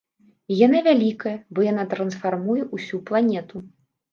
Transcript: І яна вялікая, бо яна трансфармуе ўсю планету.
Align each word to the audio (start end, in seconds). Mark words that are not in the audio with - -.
І 0.53 0.55
яна 0.67 0.79
вялікая, 0.87 1.33
бо 1.53 1.67
яна 1.67 1.83
трансфармуе 1.91 2.67
ўсю 2.75 3.03
планету. 3.11 3.67